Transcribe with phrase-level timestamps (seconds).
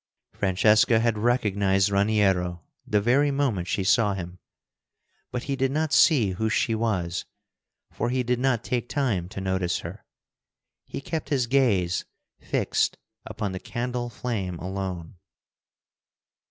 [0.33, 4.39] Francesca had recognized Raniero the very moment she saw him,
[5.29, 7.25] but he did not see who she was,
[7.91, 10.03] for he did not take time to notice her.
[10.87, 12.05] He kept his gaze
[12.39, 15.17] fixed upon the candle flame alone.